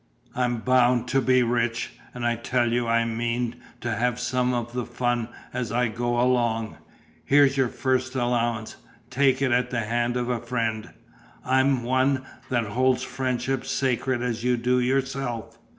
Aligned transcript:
"I'm 0.33 0.61
bound 0.61 1.07
to 1.09 1.21
be 1.21 1.43
rich; 1.43 1.91
and 2.11 2.25
I 2.25 2.35
tell 2.35 2.73
you 2.73 2.87
I 2.87 3.05
mean 3.05 3.57
to 3.81 3.93
have 3.93 4.19
some 4.19 4.51
of 4.51 4.73
the 4.73 4.83
fun 4.83 5.29
as 5.53 5.71
I 5.71 5.89
go 5.89 6.19
along. 6.19 6.79
Here's 7.23 7.55
your 7.55 7.67
first 7.67 8.15
allowance; 8.15 8.77
take 9.11 9.43
it 9.43 9.51
at 9.51 9.69
the 9.69 9.81
hand 9.81 10.17
of 10.17 10.27
a 10.27 10.39
friend; 10.41 10.89
I'm 11.45 11.83
one 11.83 12.25
that 12.49 12.65
holds 12.65 13.03
friendship 13.03 13.63
sacred 13.63 14.23
as 14.23 14.43
you 14.43 14.57
do 14.57 14.79
yourself. 14.79 15.59